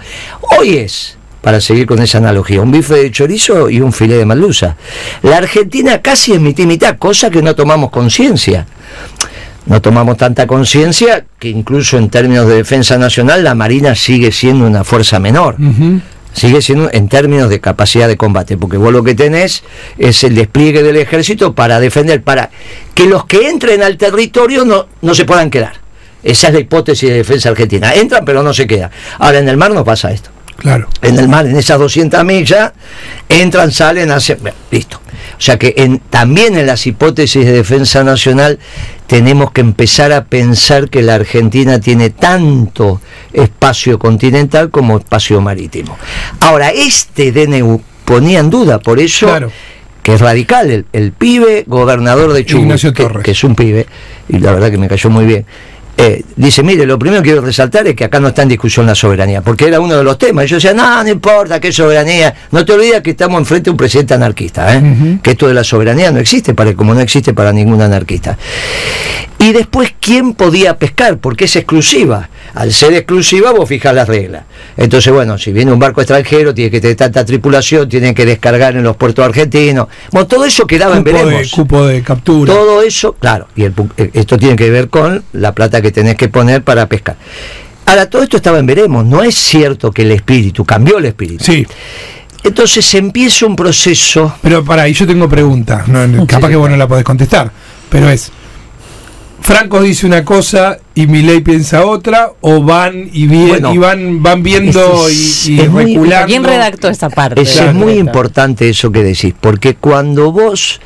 [0.58, 4.26] Hoy es, para seguir con esa analogía, un bife de chorizo y un filé de
[4.26, 4.78] merluza.
[5.24, 8.65] La Argentina casi es mitad y mitad, cosa que no tomamos conciencia.
[9.65, 14.65] No tomamos tanta conciencia que incluso en términos de defensa nacional la Marina sigue siendo
[14.68, 15.56] una fuerza menor.
[16.36, 19.63] Sigue siendo en términos de capacidad de combate, porque vos lo que tenés
[19.98, 22.52] es el despliegue del ejército para defender, para
[22.93, 25.74] que los que entren al territorio no, no se puedan quedar.
[26.21, 27.93] Esa es la hipótesis de defensa argentina.
[27.93, 28.91] Entran pero no se quedan.
[29.19, 30.32] Ahora en el mar no pasa esto.
[30.58, 30.88] Claro.
[31.02, 32.71] En el mar, en esas 200 millas,
[33.28, 34.38] entran, salen, hacen...
[34.41, 35.02] bueno, listo.
[35.38, 38.60] O sea que en, también en las hipótesis de defensa nacional
[39.08, 43.02] tenemos que empezar a pensar que la Argentina tiene tanto
[43.34, 45.98] espacio continental como espacio marítimo.
[46.39, 49.52] Ahora, este DNU ponía en duda, por eso Claro.
[50.02, 53.88] que es radical, el, el pibe gobernador de Chubut, que, que es un pibe,
[54.30, 55.45] y la verdad que me cayó muy bien.
[55.98, 58.86] Eh, dice, mire, lo primero que quiero resaltar es que acá no está en discusión
[58.86, 60.46] la soberanía, porque era uno de los temas.
[60.46, 62.34] Y yo decía, no, no importa, qué soberanía.
[62.52, 65.20] No te olvides que estamos enfrente de un presidente anarquista, ¿eh?
[65.22, 68.38] Que esto de la soberanía no existe, para, como no existe para ningún anarquista.
[69.38, 71.18] Y después, ¿quién podía pescar?
[71.18, 72.30] Porque es exclusiva.
[72.54, 74.46] Al ser exclusiva, vos fijas las reglas.
[74.78, 78.76] Entonces, bueno, si viene un barco extranjero, tiene que tener tanta tripulación, tienen que descargar
[78.76, 79.88] en los puertos argentinos.
[80.12, 81.52] Bueno, todo eso quedaba en de, veremos.
[81.52, 82.54] cupo de captura.
[82.54, 86.15] Todo eso, claro, y el eh, esto tiene que ver con la plata que tenés
[86.15, 87.15] que poner para pescar.
[87.86, 89.06] Ahora, todo esto estaba en veremos.
[89.06, 91.43] No es cierto que el espíritu, cambió el espíritu.
[91.43, 91.65] Sí,
[92.43, 94.36] Entonces empieza un proceso.
[94.41, 95.84] pero para ahí yo tengo pregunta.
[95.88, 96.52] No, no, capaz Sí.
[96.52, 97.52] que vos no la podés contestar.
[97.89, 98.32] Pero es.
[99.41, 104.24] Franco dice una cosa y Milei piensa otra, o van y, bien, Bueno, y van,
[104.24, 106.28] van viendo es- y, y es muy- reculando.
[106.28, 107.41] ¿Quién redactó esa parte?
[107.41, 110.82] Es, Claro, es muy importante eso que decís, porque cuando vos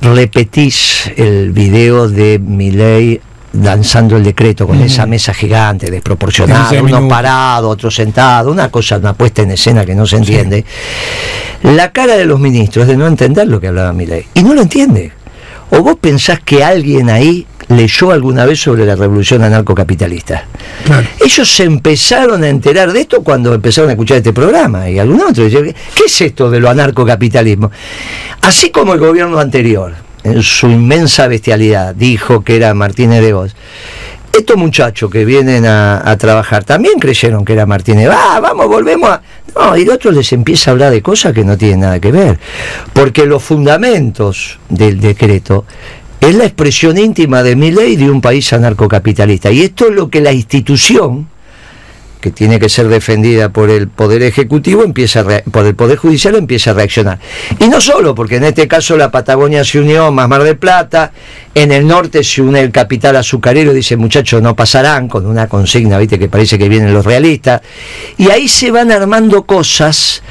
[0.00, 3.20] repetís el video de Milei
[3.62, 8.96] lanzando el decreto con esa mesa gigante, desproporcionada, 16 uno parado, otro sentado, una cosa,
[8.96, 10.64] una puesta en escena que no se entiende,
[11.62, 14.26] la cara de los ministros es de no entender lo que hablaba Milei.
[14.34, 15.12] Y no lo entiende.
[15.70, 20.44] ¿O vos pensás que alguien ahí leyó alguna vez sobre la revolución anarcocapitalista?
[20.84, 21.06] Claro.
[21.24, 25.22] Ellos se empezaron a enterar de esto cuando empezaron a escuchar este programa y algún
[25.22, 25.48] otro.
[25.48, 25.74] ¿Qué
[26.06, 27.70] es esto de lo anarcocapitalismo?
[28.42, 33.54] Así como el gobierno anterior, en su inmensa bestialidad, dijo que era Martínez de Vos.
[34.32, 38.08] Estos muchachos que vienen a, trabajar también creyeron que era Martínez.
[38.10, 39.22] Ah, vamos, volvemos a.
[39.54, 42.10] No, y el otro les empieza a hablar de cosas que no tienen nada que
[42.10, 42.40] ver.
[42.92, 45.66] Porque los fundamentos del decreto
[46.20, 49.52] es la expresión íntima de mi ley de un país anarcocapitalista.
[49.52, 51.28] Y esto es lo que la institución,
[52.24, 56.34] que tiene que ser defendida por el Poder Ejecutivo, empieza a por el Poder Judicial,
[56.36, 57.18] empieza a reaccionar.
[57.60, 61.12] Y no solo, porque en este caso la Patagonia se unió más Mar del Plata,
[61.54, 65.98] en el norte se une el capital azucarero dice, muchachos, no pasarán, con una consigna,
[65.98, 67.60] viste, que parece que vienen los realistas.
[68.16, 70.22] Y ahí se van armando cosas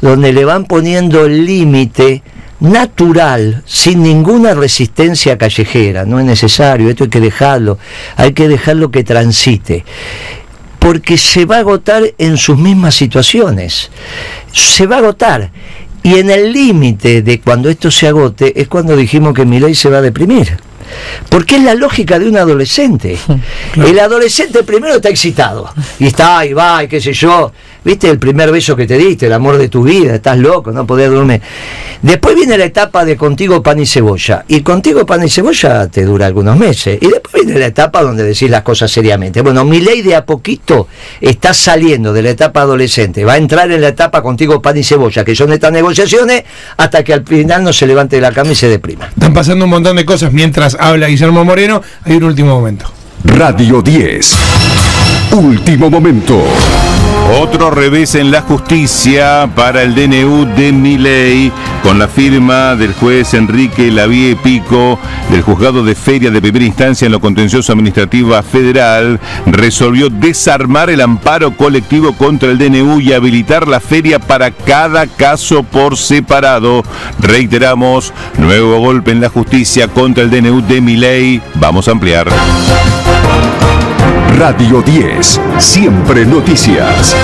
[0.00, 2.22] donde le van poniendo el límite
[2.60, 7.76] natural, sin ninguna resistencia callejera, no es necesario, esto hay que dejarlo,
[8.16, 9.84] hay que dejarlo que transite
[10.82, 13.90] porque se va a agotar en sus mismas situaciones.
[14.52, 15.50] Se va a agotar.
[16.02, 19.76] Y en el límite de cuando esto se agote es cuando dijimos que mi ley
[19.76, 20.56] se va a deprimir.
[21.28, 23.16] Porque es la lógica de un adolescente.
[23.76, 25.72] El adolescente primero está excitado.
[26.00, 27.52] Y está, y va, y qué sé yo.
[27.84, 30.86] Viste el primer beso que te diste, el amor de tu vida, estás loco, no
[30.86, 31.40] podés dormir.
[32.02, 36.04] Después viene la etapa de contigo pan y cebolla, y contigo pan y cebolla te
[36.04, 39.40] dura algunos meses, y después viene la etapa donde decís las cosas seriamente.
[39.42, 40.88] Bueno, mi ley de a poquito
[41.20, 44.84] está saliendo de la etapa adolescente, va a entrar en la etapa contigo pan y
[44.84, 46.44] cebolla, que son estas negociaciones,
[46.76, 49.08] hasta que al final no se levante de la cama y se deprima.
[49.08, 51.82] Están pasando un montón de cosas mientras habla Guillermo Moreno.
[52.04, 52.86] Hay un último momento.
[53.24, 54.81] Radio 10.
[55.32, 56.42] Último momento.
[57.40, 61.50] Otro revés en la justicia para el DNU de Miley,
[61.82, 64.98] con la firma del juez Enrique Lavie Pico
[65.30, 71.00] del juzgado de feria de primera instancia en lo contencioso administrativa federal, resolvió desarmar el
[71.00, 76.82] amparo colectivo contra el DNU y habilitar la feria para cada caso por separado.
[77.18, 81.42] Reiteramos, nuevo golpe en la justicia contra el DNU de Miley.
[81.54, 82.28] Vamos a ampliar.
[84.42, 85.40] Radio 10.
[85.60, 87.14] Siempre noticias.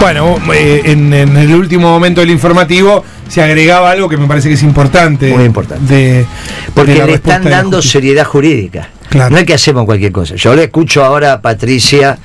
[0.00, 4.48] Bueno, eh, en, en el último momento del informativo se agregaba algo que me parece
[4.48, 5.34] que es importante.
[5.34, 5.94] Muy importante.
[5.94, 6.26] De,
[6.72, 8.88] Porque de le están dando seriedad jurídica.
[9.10, 9.28] Claro.
[9.32, 10.34] No es que hacemos cualquier cosa.
[10.36, 12.18] Yo le escucho ahora a Patricia,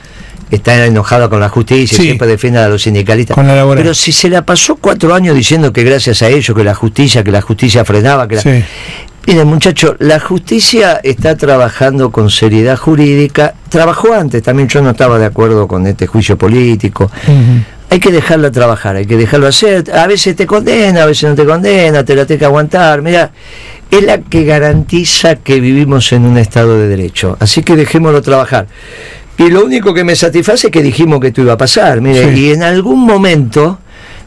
[0.51, 2.03] está enojada con la justicia, Sí.
[2.03, 3.35] siempre defiende a los sindicalistas.
[3.35, 3.83] Con la laboral.
[3.83, 7.23] Pero si se la pasó cuatro años diciendo que gracias a ellos, que la justicia,
[7.23, 8.41] que la justicia frenaba, que la...
[8.41, 8.63] Sí.
[9.27, 13.53] Miren, muchachos, la justicia está trabajando con seriedad jurídica.
[13.69, 17.11] Trabajó antes, también yo no estaba de acuerdo con este juicio político.
[17.91, 19.83] Hay que dejarla trabajar, hay que dejarlo hacer.
[19.93, 23.01] A veces te condena, a veces no te condena, te la tenés que aguantar.
[23.03, 23.31] Mira,
[23.91, 27.35] es la que garantiza que vivimos en un Estado de Derecho.
[27.39, 28.67] Así que dejémoslo trabajar.
[29.39, 32.01] Y lo único que me satisface es que dijimos que esto iba a pasar.
[32.01, 32.39] Mire, Sí.
[32.41, 33.79] y en algún momento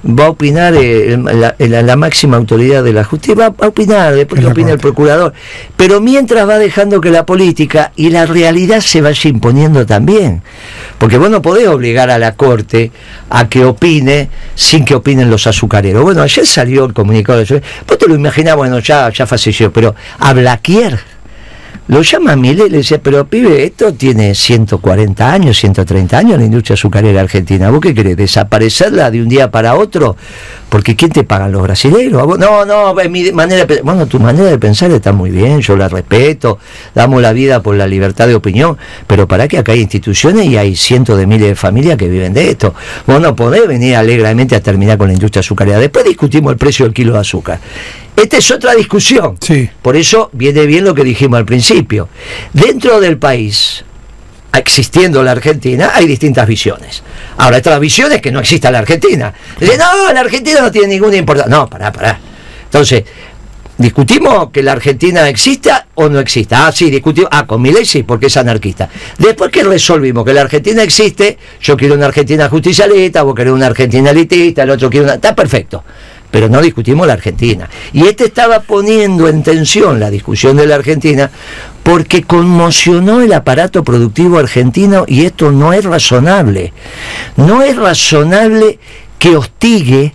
[0.05, 3.69] va a opinar eh, el- la, la- la máxima autoridad de la justicia, va a
[3.69, 5.33] opinar, después la opine el procurador.
[5.77, 10.43] Pero mientras va dejando que la política y la realidad se vaya imponiendo también.
[10.99, 12.91] Porque vos no podés obligar a la Corte
[13.31, 16.03] a que opine sin que opinen los azucareros.
[16.03, 19.95] Bueno, ayer salió el comunicado de Vos te lo imaginás, bueno, ya, ya falleció, pero
[20.19, 20.99] a Blaquier
[21.89, 26.45] lo llama Milei y le decía, pero pibe, esto tiene 140 años, 130 años la
[26.45, 27.71] industria azucarera argentina.
[27.71, 28.17] ¿Vos qué querés?
[28.17, 30.17] ¿Desaparecerla de un día para otro?
[30.69, 32.39] Porque ¿quién te pagan los brasileños?
[32.39, 33.83] No, no, mi manera de.
[33.83, 36.59] Bueno, tu manera de pensar está muy bien, yo la respeto,
[36.95, 40.57] damos la vida por la libertad de opinión, pero para que acá hay instituciones y
[40.57, 42.75] hay cientos de miles de familias que viven de esto.
[43.07, 45.79] Vos no podés venir alegremente a terminar con la industria azucarera.
[45.79, 47.59] Después discutimos el precio del kilo de azúcar.
[48.17, 49.37] Esta es otra discusión.
[49.41, 49.69] Sí.
[49.81, 52.09] Por eso viene bien lo que dijimos al principio.
[52.53, 53.85] Dentro del país,
[54.53, 57.03] existiendo la Argentina, hay distintas visiones.
[57.39, 59.33] Ahora, esta visión es que no exista la Argentina.
[59.59, 61.57] Dicen, no, la Argentina no tiene ninguna importancia.
[61.57, 62.21] No, pará, pará.
[62.65, 63.05] Entonces,
[63.79, 66.67] discutimos que la Argentina exista o no exista.
[66.67, 67.31] Ah, sí, discutimos.
[67.33, 68.89] Ah, con mi ley sí, porque es anarquista.
[69.19, 73.67] Después que resolvimos que la Argentina existe, yo quiero una Argentina justicialista, vos querés una
[73.67, 75.15] Argentina elitista, el otro quiere una.
[75.15, 75.83] Está perfecto.
[76.33, 77.71] Pero no discutimos la Argentina.
[77.93, 81.31] Y este estaba poniendo en tensión la discusión de la Argentina
[81.85, 86.73] porque conmocionó el aparato productivo argentino y esto no es razonable.
[87.37, 88.81] No es razonable
[89.19, 90.15] que hostigue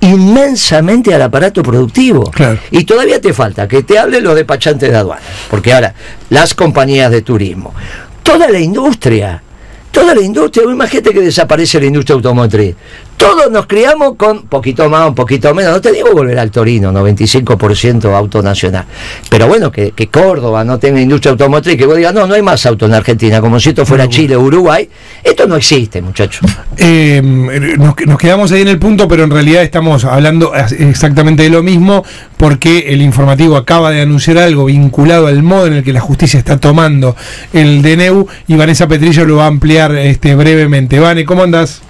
[0.00, 2.24] inmensamente al aparato productivo.
[2.30, 2.58] Claro.
[2.70, 5.94] Y todavía te falta que te hable los despachantes de aduanas, porque ahora
[6.30, 7.74] las compañías de turismo,
[8.22, 9.42] toda la industria,
[9.90, 12.74] toda la industria, imagínate que desaparece la industria automotriz.
[13.20, 15.74] Todos nos criamos con poquito más, un poquito menos.
[15.74, 18.86] No te digo volver al Torino, 95% auto nacional.
[19.28, 22.40] Pero bueno, que, que Córdoba no tenga industria automotriz, que vos digas, no, no hay
[22.40, 24.88] más auto en Argentina, como si esto fuera Chile o Uruguay.
[25.22, 26.50] Esto no existe, muchachos.
[26.78, 31.50] Eh, nos, nos quedamos ahí en el punto, pero en realidad estamos hablando exactamente de
[31.50, 32.02] lo mismo,
[32.38, 36.38] porque el informativo acaba de anunciar algo vinculado al modo en el que la justicia
[36.38, 37.14] está tomando
[37.52, 40.98] el DNU y Vanessa Petrillo lo va a ampliar este, brevemente.
[40.98, 41.82] Vane, ¿cómo andás?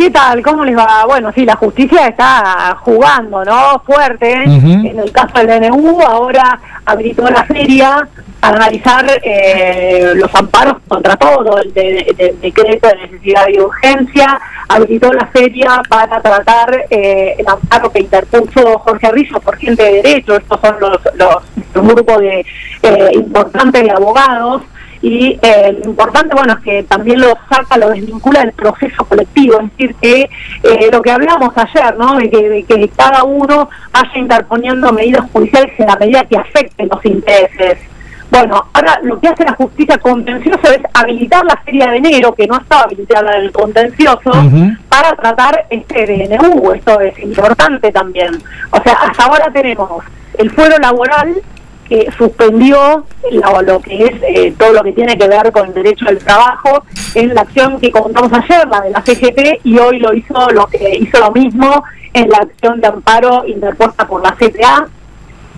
[0.00, 0.40] ¿Qué tal?
[0.42, 1.04] ¿Cómo les va?
[1.04, 3.82] Bueno, sí, la justicia está jugando, ¿no?
[3.84, 4.32] Fuerte.
[4.88, 8.08] En el caso del DNU, ahora habilitó la feria
[8.40, 15.12] a analizar eh, los amparos contra todo, el de- decreto de necesidad y urgencia, habilitó
[15.12, 20.34] la feria para tratar eh, el amparo que interpuso Jorge Rizzo por gente de derecho,
[20.36, 21.36] estos son los, los
[21.74, 22.40] un grupo de
[22.82, 24.62] eh, importantes de abogados,
[25.02, 29.58] y eh, lo importante, bueno, es que también lo saca, lo desvincula del proceso colectivo,
[29.60, 30.30] es decir, que
[30.62, 32.16] eh, lo que hablamos ayer, ¿no?
[32.16, 36.88] De que, de que cada uno vaya interponiendo medidas judiciales en la medida que afecten
[36.88, 37.78] los intereses.
[38.30, 42.46] Bueno, ahora lo que hace la justicia contenciosa es habilitar la feria de enero, que
[42.46, 44.70] no estaba habilitada en el contencioso, Ujú.
[44.88, 46.72] para tratar este DNU.
[46.72, 48.40] Esto es importante también.
[48.70, 50.04] O sea, hasta ahora tenemos
[50.38, 51.34] el fuero laboral
[51.90, 55.74] eh, suspendió lo, lo que es eh, todo lo que tiene que ver con el
[55.74, 56.84] derecho al trabajo
[57.14, 60.66] en la acción que contamos ayer, la de la CGT, y hoy lo hizo lo
[60.66, 61.82] que hizo lo mismo
[62.14, 64.88] en la acción de amparo interpuesta por la CTA.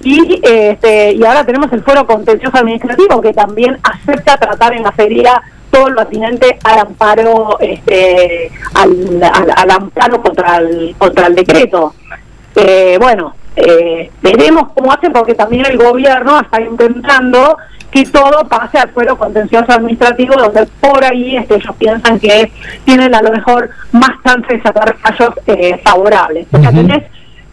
[0.05, 4.91] Y, este, y ahora tenemos el Foro Contencioso Administrativo, que también acepta tratar en la
[4.93, 11.35] feria todo lo atinente al amparo, este, al, al- al amparo contra el, contra el
[11.37, 11.95] decreto.
[12.57, 17.57] Eh, bueno, eh, veremos cómo hacen, porque también el gobierno está intentando
[17.93, 22.51] que todo pase al fuero contencioso administrativo, donde por ahí este, ellos piensan que
[22.85, 26.47] tienen a lo mejor más chance de sacar fallos eh, favorables.
[26.53, 27.05] O sea, tenés,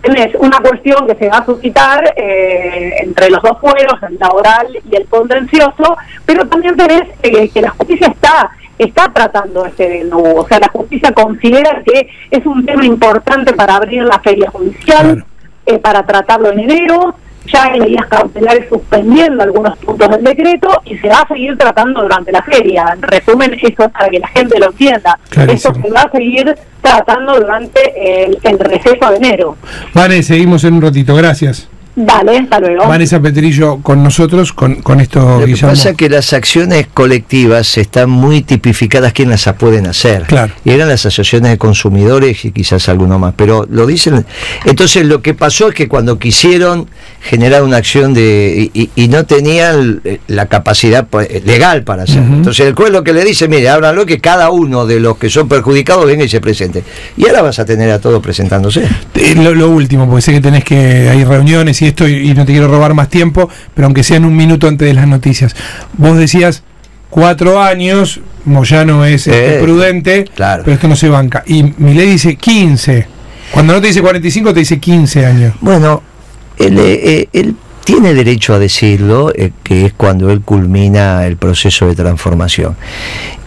[0.01, 4.67] tenés una cuestión que se va a suscitar eh, entre los dos fueros, el laboral
[4.89, 10.03] y el contencioso, pero también tenés eh, que la justicia está está tratando este de
[10.05, 10.41] nuevo.
[10.41, 15.25] O sea, la justicia considera que es un tema importante para abrir la feria judicial,
[15.69, 17.15] eh, para tratarlo en enero.
[17.51, 22.01] Ya hay medidas cautelares suspendiendo algunos puntos del decreto y se va a seguir tratando
[22.01, 22.91] durante la feria.
[22.93, 25.17] En resumen, eso es para que la gente lo entienda.
[25.29, 25.73] Clarísimo.
[25.73, 29.57] Esto se va a seguir tratando durante el, el receso de enero.
[29.93, 31.69] Vane, seguimos en un ratito, gracias.
[32.01, 32.87] Dale, hasta luego.
[32.87, 35.69] Vanessa Petrillo con nosotros, con, con esto, Lo que Guillermo.
[35.71, 40.23] pasa es que las acciones colectivas están muy tipificadas quién las pueden hacer.
[40.23, 40.53] Claro.
[40.63, 43.33] Y eran las asociaciones de consumidores y quizás alguno más.
[43.35, 44.25] Pero lo dicen.
[44.63, 46.87] Entonces lo que pasó es que cuando quisieron
[47.21, 52.03] generar una acción de y, y- y no tenían eh, la capacidad pues, legal para
[52.03, 52.35] hacerlo.
[52.35, 55.29] Entonces el juez lo que le dice, mire, háblanlo que cada uno de los que
[55.29, 56.81] son perjudicados venga y se presente.
[57.17, 58.85] Y ahora vas a tener a todos presentándose.
[59.15, 62.33] Eh, Lo, lo último, porque sé que tenés que hay reuniones y esto y, y
[62.33, 65.07] no te quiero robar más tiempo, pero aunque sea en un minuto antes de las
[65.07, 65.55] noticias.
[65.97, 66.63] Vos decías
[67.09, 70.63] cuatro años, Moyano es este, Eh, prudente, claro.
[70.63, 71.43] pero esto no se banca.
[71.45, 73.07] Y mi ley dice 15.
[73.51, 75.53] Cuando no te dice 45, te dice 15 años.
[75.61, 76.01] Bueno,
[76.57, 81.37] él, eh, eh, él tiene derecho a decirlo, eh, que es cuando él culmina el
[81.37, 82.75] proceso de transformación.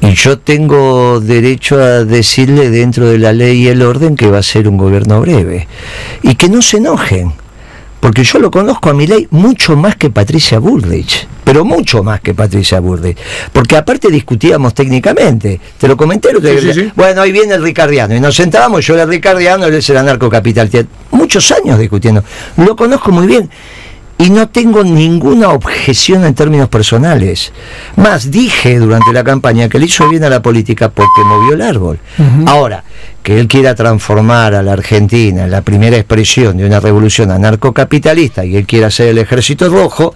[0.01, 4.38] Y yo tengo derecho a decirle dentro de la ley y el orden que va
[4.38, 5.68] a ser un gobierno breve.
[6.24, 7.32] Y que no se enojen.
[8.03, 12.21] Porque yo lo conozco a mi ley mucho más que Patricia Bullrich, pero mucho más
[12.21, 13.17] que Patricia Bullrich.
[13.53, 15.61] Porque aparte discutíamos técnicamente.
[15.79, 16.93] Te lo comenté el otro Sí, sí, sí.
[16.97, 18.13] Bueno, ahí viene el ricardiano.
[18.17, 20.69] Y nos sentábamos, yo era el ricardiano, él era anarcocapital.
[21.13, 22.25] Muchos años discutiendo.
[22.57, 23.49] Lo conozco muy bien.
[24.19, 27.53] Y no tengo ninguna objeción en términos personales.
[27.97, 31.63] Más, dije durante la campaña que le hizo bien a la política porque movió el
[31.63, 31.99] árbol.
[32.47, 32.85] Ahora,
[33.23, 38.45] que él quiera transformar a la Argentina en la primera expresión de una revolución anarcocapitalista
[38.45, 40.13] y él quiera hacer el ejército rojo,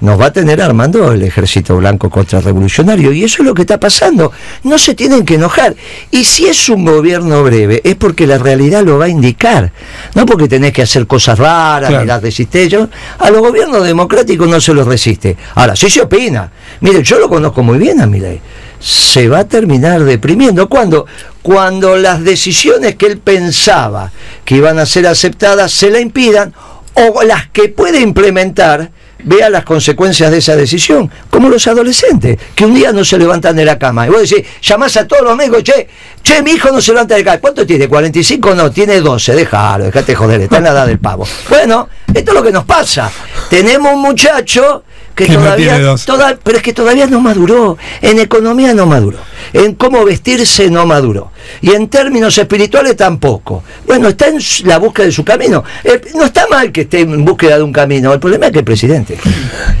[0.00, 3.12] nos va a tener armando el ejército blanco contrarrevolucionario.
[3.12, 4.32] Y eso es lo que está pasando.
[4.64, 5.74] No se tienen que enojar.
[6.10, 9.72] Y si es un gobierno breve, es porque la realidad lo va a indicar.
[10.14, 12.04] No porque tenés que hacer cosas raras, Claro.
[12.04, 12.88] mirar resistencia.
[13.18, 15.36] A los gobiernos democráticos no se los resiste.
[15.54, 16.52] Ahora, sí se opina.
[16.80, 18.40] Mire, yo lo conozco muy bien a mi ley.
[18.78, 20.68] Se va a terminar deprimiendo.
[20.68, 21.06] ¿Cuándo?
[21.42, 24.12] Cuando las decisiones que él pensaba
[24.44, 26.52] que iban a ser aceptadas se la impidan
[26.94, 28.90] o las que puede implementar
[29.24, 33.56] vea las consecuencias de esa decisión, como los adolescentes, que un día no se levantan
[33.56, 34.06] de la cama.
[34.06, 35.88] Y vos decís, llamás a todos los médicos, che,
[36.22, 37.40] che, mi hijo no se levanta de la cama.
[37.40, 37.88] ¿Cuánto tiene?
[37.88, 38.54] ¿45?
[38.54, 41.26] No, tiene 12, déjalo, déjate joder, está en la edad del pavo.
[41.48, 43.10] Bueno, esto es lo que nos pasa.
[43.48, 44.84] Tenemos un muchacho
[45.14, 49.18] que, todavía, toda- pero es que todavía no maduró, en economía no maduró,
[49.52, 51.30] en cómo vestirse no maduró,
[51.60, 53.62] y en términos espirituales tampoco.
[53.86, 55.62] Bueno, está en la búsqueda de su camino.
[55.84, 58.58] Eh, no está mal que esté en búsqueda de un camino, el problema es que
[58.60, 59.18] el presidente.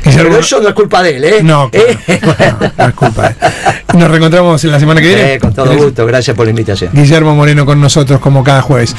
[0.04, 1.42] Pero eso no es culpa de él, ¿eh?
[1.42, 1.86] No, claro.
[2.06, 2.20] Eh,
[2.78, 3.98] No es culpa de él.
[3.98, 5.34] Nos reencontramos en la semana que viene.
[5.34, 6.90] eh, con todo gusto, gracias por la invitación.
[6.92, 8.94] Guillermo Moreno con nosotros como cada jueves.